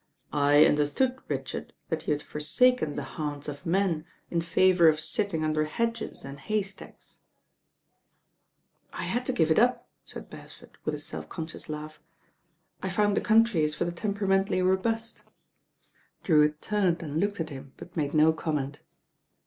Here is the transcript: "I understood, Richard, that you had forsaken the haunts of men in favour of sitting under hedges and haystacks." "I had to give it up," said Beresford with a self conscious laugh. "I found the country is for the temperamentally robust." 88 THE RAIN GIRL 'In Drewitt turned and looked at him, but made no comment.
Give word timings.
"I 0.33 0.65
understood, 0.65 1.19
Richard, 1.27 1.73
that 1.89 2.07
you 2.07 2.13
had 2.15 2.23
forsaken 2.23 2.95
the 2.95 3.03
haunts 3.03 3.47
of 3.47 3.67
men 3.67 4.05
in 4.31 4.41
favour 4.41 4.89
of 4.89 4.99
sitting 4.99 5.43
under 5.43 5.65
hedges 5.65 6.25
and 6.25 6.39
haystacks." 6.39 7.21
"I 8.91 9.03
had 9.03 9.27
to 9.27 9.31
give 9.31 9.51
it 9.51 9.59
up," 9.59 9.87
said 10.03 10.27
Beresford 10.27 10.75
with 10.85 10.95
a 10.95 10.99
self 10.99 11.29
conscious 11.29 11.69
laugh. 11.69 12.01
"I 12.81 12.89
found 12.89 13.15
the 13.15 13.21
country 13.21 13.63
is 13.63 13.75
for 13.75 13.85
the 13.85 13.91
temperamentally 13.91 14.63
robust." 14.63 15.17
88 15.17 15.21
THE 15.21 15.29
RAIN 15.29 16.25
GIRL 16.39 16.41
'In 16.41 16.49
Drewitt 16.49 16.61
turned 16.63 17.03
and 17.03 17.19
looked 17.19 17.39
at 17.39 17.51
him, 17.51 17.73
but 17.77 17.95
made 17.95 18.15
no 18.15 18.33
comment. 18.33 18.81